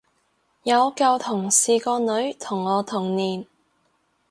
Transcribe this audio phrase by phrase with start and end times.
[0.63, 3.45] 有舊同事個女同我同年